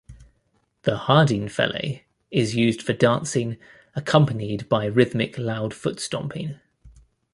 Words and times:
The 0.81 0.97
Hardingfele 0.97 2.01
is 2.31 2.55
used 2.55 2.81
for 2.81 2.93
dancing, 2.93 3.57
accompanied 3.95 4.67
by 4.67 4.85
rhythmic 4.85 5.37
loud 5.37 5.75
foot 5.75 5.99
stomping. 5.99 6.59